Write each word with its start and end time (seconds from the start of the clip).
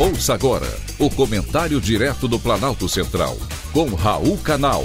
Ouça 0.00 0.32
agora 0.32 0.68
o 0.96 1.10
comentário 1.10 1.80
direto 1.80 2.28
do 2.28 2.38
Planalto 2.38 2.88
Central, 2.88 3.36
com 3.72 3.88
Raul 3.96 4.38
Canal. 4.38 4.84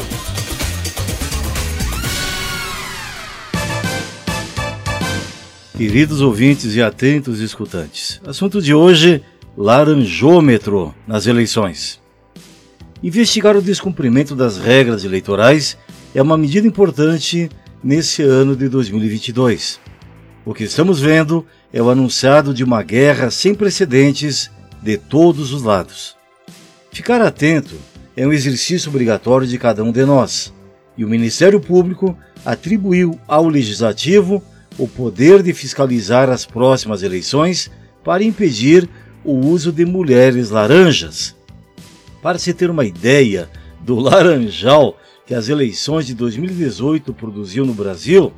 Queridos 5.77 6.19
ouvintes 6.19 6.73
e 6.73 6.81
atentos 6.81 7.41
escutantes, 7.41 8.19
assunto 8.25 8.59
de 8.59 8.73
hoje: 8.73 9.23
laranjômetro 9.55 10.95
nas 11.05 11.27
eleições. 11.27 12.01
Investigar 13.03 13.55
o 13.55 13.61
descumprimento 13.61 14.35
das 14.35 14.57
regras 14.57 15.05
eleitorais 15.05 15.77
é 16.15 16.23
uma 16.23 16.35
medida 16.35 16.67
importante 16.67 17.51
nesse 17.83 18.23
ano 18.23 18.55
de 18.55 18.67
2022. 18.67 19.79
O 20.43 20.55
que 20.55 20.63
estamos 20.63 20.99
vendo 20.99 21.45
é 21.71 21.79
o 21.79 21.91
anunciado 21.91 22.51
de 22.51 22.63
uma 22.63 22.81
guerra 22.81 23.29
sem 23.29 23.53
precedentes 23.53 24.49
de 24.83 24.97
todos 24.97 25.53
os 25.53 25.63
lados. 25.63 26.15
Ficar 26.91 27.21
atento 27.21 27.75
é 28.17 28.27
um 28.27 28.33
exercício 28.33 28.89
obrigatório 28.89 29.47
de 29.47 29.57
cada 29.57 29.81
um 29.83 29.91
de 29.91 30.05
nós, 30.05 30.53
e 30.97 31.05
o 31.05 31.09
Ministério 31.09 31.59
Público 31.59 32.17
atribuiu 32.45 33.17
ao 33.25 33.47
Legislativo 33.47 34.43
o 34.77 34.87
poder 34.87 35.41
de 35.41 35.53
fiscalizar 35.53 36.29
as 36.29 36.45
próximas 36.45 37.01
eleições 37.01 37.71
para 38.03 38.23
impedir 38.23 38.89
o 39.23 39.33
uso 39.33 39.71
de 39.71 39.85
mulheres 39.85 40.49
laranjas. 40.49 41.33
Para 42.21 42.37
se 42.37 42.53
ter 42.53 42.69
uma 42.69 42.83
ideia 42.83 43.49
do 43.79 43.95
laranjal 43.99 44.97
que 45.25 45.33
as 45.33 45.47
eleições 45.47 46.05
de 46.05 46.13
2018 46.13 47.13
produziu 47.13 47.65
no 47.65 47.73
Brasil, 47.73 48.33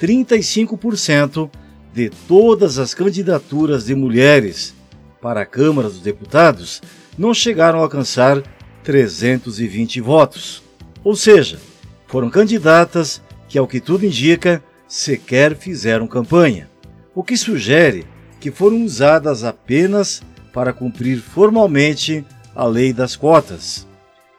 35% 0.00 1.48
de 1.94 2.10
todas 2.26 2.78
as 2.78 2.94
candidaturas 2.94 3.84
de 3.86 3.94
mulheres 3.94 4.74
para 5.20 5.42
a 5.42 5.46
Câmara 5.46 5.88
dos 5.88 6.00
Deputados 6.00 6.82
não 7.16 7.34
chegaram 7.34 7.78
a 7.78 7.82
alcançar 7.82 8.42
320 8.84 10.00
votos. 10.00 10.62
Ou 11.04 11.14
seja, 11.14 11.58
foram 12.06 12.30
candidatas 12.30 13.22
que, 13.48 13.58
ao 13.58 13.66
que 13.66 13.80
tudo 13.80 14.06
indica, 14.06 14.62
sequer 14.86 15.54
fizeram 15.56 16.06
campanha, 16.06 16.68
o 17.14 17.22
que 17.22 17.36
sugere 17.36 18.06
que 18.40 18.50
foram 18.50 18.84
usadas 18.84 19.44
apenas 19.44 20.22
para 20.52 20.72
cumprir 20.72 21.20
formalmente 21.20 22.24
a 22.54 22.64
lei 22.64 22.92
das 22.92 23.16
cotas. 23.16 23.86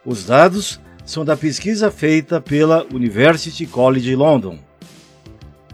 Os 0.06 0.26
dados 0.26 0.80
são 1.06 1.26
da 1.26 1.36
pesquisa 1.36 1.92
feita 1.92 2.40
pela 2.40 2.86
University 2.94 3.66
College 3.66 4.16
London. 4.16 4.60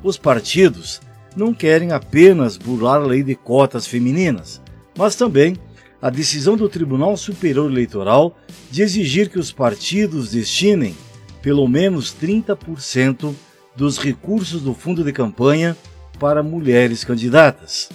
Os 0.03 0.17
partidos 0.17 1.01
não 1.35 1.53
querem 1.53 1.91
apenas 1.91 2.57
burlar 2.57 3.01
a 3.01 3.05
lei 3.05 3.23
de 3.23 3.35
cotas 3.35 3.85
femininas, 3.85 4.61
mas 4.97 5.15
também 5.15 5.57
a 6.01 6.09
decisão 6.09 6.55
do 6.55 6.69
Tribunal 6.69 7.17
Superior 7.17 7.69
Eleitoral 7.69 8.37
de 8.69 8.81
exigir 8.81 9.29
que 9.29 9.39
os 9.39 9.51
partidos 9.51 10.31
destinem 10.31 10.95
pelo 11.41 11.67
menos 11.67 12.15
30% 12.19 13.33
dos 13.75 13.99
recursos 13.99 14.61
do 14.61 14.73
fundo 14.73 15.03
de 15.03 15.11
campanha 15.11 15.75
para 16.19 16.41
mulheres 16.41 17.03
candidatas. 17.03 17.89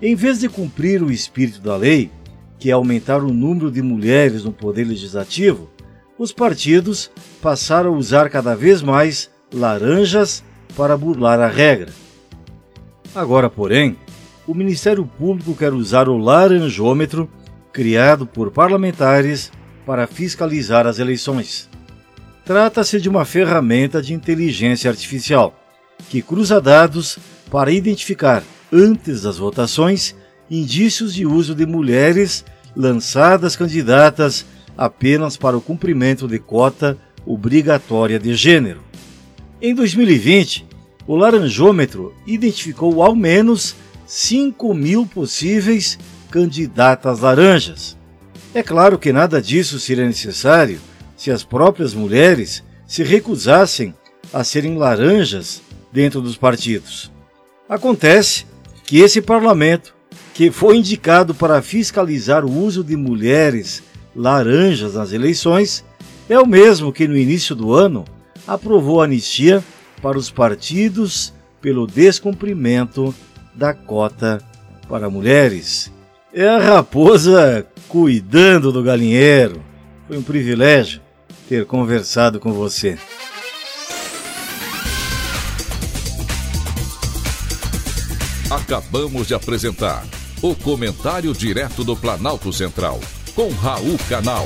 Em 0.00 0.14
vez 0.14 0.40
de 0.40 0.48
cumprir 0.48 1.02
o 1.02 1.10
espírito 1.10 1.60
da 1.60 1.76
lei, 1.76 2.10
que 2.58 2.70
é 2.70 2.72
aumentar 2.72 3.22
o 3.22 3.32
número 3.32 3.70
de 3.70 3.82
mulheres 3.82 4.44
no 4.44 4.52
poder 4.52 4.84
legislativo, 4.84 5.70
os 6.18 6.32
partidos 6.32 7.10
passaram 7.42 7.94
a 7.94 7.96
usar 7.96 8.30
cada 8.30 8.54
vez 8.54 8.82
mais 8.82 9.30
laranjas 9.52 10.42
para 10.76 10.96
burlar 10.96 11.40
a 11.40 11.48
regra. 11.48 11.92
Agora, 13.14 13.48
porém, 13.48 13.96
o 14.46 14.54
Ministério 14.54 15.04
Público 15.04 15.54
quer 15.54 15.72
usar 15.72 16.08
o 16.08 16.16
laranjômetro 16.16 17.28
criado 17.72 18.26
por 18.26 18.50
parlamentares 18.50 19.50
para 19.84 20.06
fiscalizar 20.06 20.86
as 20.86 20.98
eleições. 20.98 21.68
Trata-se 22.44 23.00
de 23.00 23.08
uma 23.08 23.24
ferramenta 23.24 24.00
de 24.00 24.14
inteligência 24.14 24.90
artificial 24.90 25.54
que 26.08 26.22
cruza 26.22 26.60
dados 26.60 27.18
para 27.50 27.72
identificar, 27.72 28.42
antes 28.72 29.22
das 29.22 29.38
votações, 29.38 30.14
indícios 30.48 31.14
de 31.14 31.26
uso 31.26 31.54
de 31.54 31.66
mulheres 31.66 32.44
lançadas 32.76 33.56
candidatas 33.56 34.46
apenas 34.78 35.36
para 35.36 35.56
o 35.56 35.60
cumprimento 35.60 36.28
de 36.28 36.38
cota 36.38 36.96
obrigatória 37.24 38.18
de 38.18 38.34
gênero. 38.34 38.80
Em 39.60 39.74
2020, 39.74 40.66
o 41.06 41.16
Laranjômetro 41.16 42.14
identificou 42.26 43.02
ao 43.02 43.16
menos 43.16 43.74
5 44.06 44.72
mil 44.72 45.04
possíveis 45.04 45.98
candidatas 46.30 47.20
laranjas. 47.20 47.96
É 48.54 48.62
claro 48.62 48.98
que 48.98 49.12
nada 49.12 49.42
disso 49.42 49.80
seria 49.80 50.06
necessário 50.06 50.80
se 51.16 51.30
as 51.30 51.42
próprias 51.42 51.92
mulheres 51.92 52.62
se 52.86 53.02
recusassem 53.02 53.92
a 54.32 54.44
serem 54.44 54.76
laranjas 54.76 55.60
dentro 55.92 56.20
dos 56.20 56.36
partidos. 56.36 57.10
Acontece 57.68 58.46
que 58.84 58.98
esse 59.00 59.20
parlamento, 59.20 59.94
que 60.32 60.50
foi 60.50 60.76
indicado 60.76 61.34
para 61.34 61.60
fiscalizar 61.60 62.44
o 62.44 62.52
uso 62.52 62.84
de 62.84 62.96
mulheres 62.96 63.82
laranjas 64.14 64.94
nas 64.94 65.12
eleições, 65.12 65.84
é 66.28 66.38
o 66.38 66.46
mesmo 66.46 66.92
que 66.92 67.08
no 67.08 67.16
início 67.16 67.54
do 67.54 67.74
ano 67.74 68.04
aprovou 68.46 69.02
anistia 69.02 69.64
para 70.00 70.16
os 70.16 70.30
partidos 70.30 71.32
pelo 71.60 71.86
descumprimento 71.86 73.14
da 73.56 73.72
cota 73.72 74.40
para 74.88 75.10
mulheres. 75.10 75.90
É 76.32 76.46
a 76.46 76.58
raposa 76.58 77.66
cuidando 77.88 78.70
do 78.70 78.82
galinheiro. 78.82 79.64
Foi 80.06 80.18
um 80.18 80.22
privilégio 80.22 81.00
ter 81.48 81.64
conversado 81.64 82.38
com 82.38 82.52
você. 82.52 82.98
Acabamos 88.50 89.26
de 89.26 89.34
apresentar 89.34 90.04
o 90.42 90.54
Comentário 90.54 91.32
Direto 91.32 91.82
do 91.82 91.96
Planalto 91.96 92.52
Central, 92.52 93.00
com 93.34 93.48
Raul 93.50 93.98
Canal. 94.08 94.44